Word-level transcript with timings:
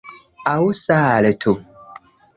Aŭ 0.53 0.63
saltu 0.79 1.53